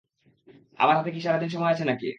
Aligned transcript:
আমার 0.79 0.95
হাতে 0.97 1.09
কি 1.13 1.19
সারা 1.21 1.37
দিন 1.41 1.49
সময় 1.51 1.71
আছে 1.73 1.85
নাকি? 1.85 2.09